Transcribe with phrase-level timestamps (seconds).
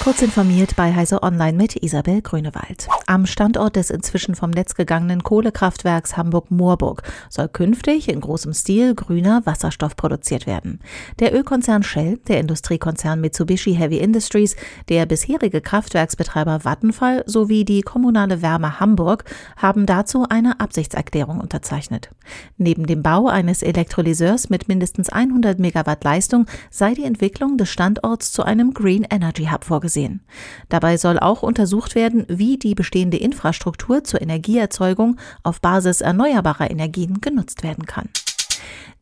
[0.00, 2.88] Kurz informiert bei Heise Online mit Isabel Grünewald.
[3.06, 9.44] Am Standort des inzwischen vom Netz gegangenen Kohlekraftwerks Hamburg-Moorburg soll künftig in großem Stil grüner
[9.44, 10.78] Wasserstoff produziert werden.
[11.18, 14.54] Der Ölkonzern Shell, der Industriekonzern Mitsubishi Heavy Industries,
[14.88, 19.24] der bisherige Kraftwerksbetreiber Vattenfall sowie die kommunale Wärme Hamburg
[19.56, 22.10] haben dazu eine Absichtserklärung unterzeichnet.
[22.56, 28.32] Neben dem Bau eines Elektrolyseurs mit mindestens 100 Megawatt Leistung sei die Entwicklung des Standorts
[28.32, 30.20] zu einem Green Energy Hub vorgesehen vorgesehen.
[30.68, 37.20] Dabei soll auch untersucht werden, wie die bestehende Infrastruktur zur Energieerzeugung auf Basis erneuerbarer Energien
[37.20, 38.08] genutzt werden kann.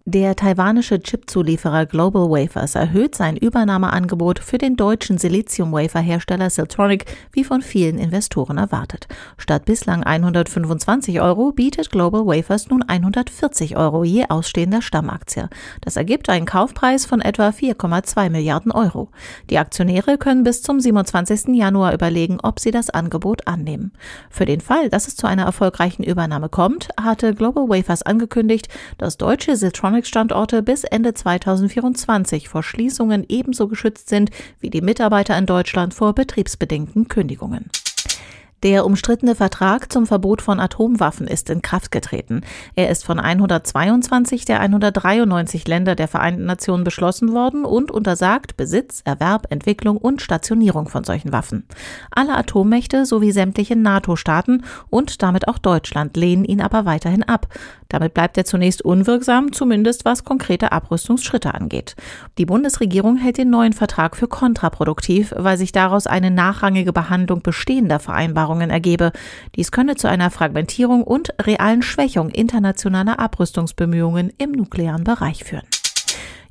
[0.08, 7.60] Der taiwanische Chipzulieferer Global Wafers erhöht sein Übernahmeangebot für den deutschen Silizium-Wafer-Hersteller Siltronic wie von
[7.60, 9.08] vielen Investoren erwartet.
[9.36, 15.48] Statt bislang 125 Euro bietet Global Wafers nun 140 Euro je ausstehender Stammaktie.
[15.80, 19.08] Das ergibt einen Kaufpreis von etwa 4,2 Milliarden Euro.
[19.50, 21.48] Die Aktionäre können bis zum 27.
[21.56, 23.90] Januar überlegen, ob sie das Angebot annehmen.
[24.30, 29.16] Für den Fall, dass es zu einer erfolgreichen Übernahme kommt, hatte Global Wafers angekündigt, dass
[29.16, 34.30] deutsche Siltronic Electronics-Standorte bis Ende 2024 vor Schließungen ebenso geschützt sind
[34.60, 37.70] wie die Mitarbeiter in Deutschland vor betriebsbedingten Kündigungen.
[38.62, 42.40] Der umstrittene Vertrag zum Verbot von Atomwaffen ist in Kraft getreten.
[42.74, 49.02] Er ist von 122 der 193 Länder der Vereinten Nationen beschlossen worden und untersagt Besitz,
[49.04, 51.64] Erwerb, Entwicklung und Stationierung von solchen Waffen.
[52.10, 57.48] Alle Atommächte sowie sämtliche NATO-Staaten und damit auch Deutschland lehnen ihn aber weiterhin ab.
[57.88, 61.96] Damit bleibt er zunächst unwirksam, zumindest was konkrete Abrüstungsschritte angeht.
[62.38, 67.98] Die Bundesregierung hält den neuen Vertrag für kontraproduktiv, weil sich daraus eine nachrangige Behandlung bestehender
[67.98, 69.12] Vereinbarungen ergebe.
[69.54, 75.66] Dies könne zu einer Fragmentierung und realen Schwächung internationaler Abrüstungsbemühungen im nuklearen Bereich führen.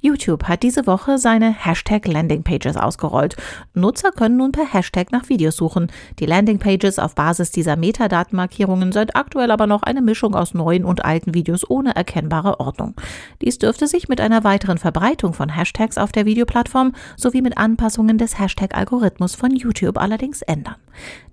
[0.05, 3.35] YouTube hat diese Woche seine Hashtag Landingpages ausgerollt.
[3.73, 5.91] Nutzer können nun per Hashtag nach Videos suchen.
[6.19, 11.03] Die Landingpages auf Basis dieser Metadatenmarkierungen sind aktuell aber noch eine Mischung aus neuen und
[11.03, 12.93] alten Videos ohne erkennbare Ordnung.
[13.41, 18.19] Dies dürfte sich mit einer weiteren Verbreitung von Hashtags auf der Videoplattform sowie mit Anpassungen
[18.19, 20.75] des Hashtag-Algorithmus von YouTube allerdings ändern.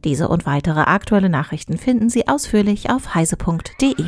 [0.04, 4.06] Diese und weitere aktuelle Nachrichten finden Sie ausführlich auf heise.de.